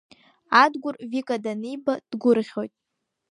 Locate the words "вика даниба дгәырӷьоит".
1.11-2.73